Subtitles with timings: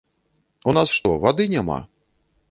[0.71, 1.77] У нас што, вады няма?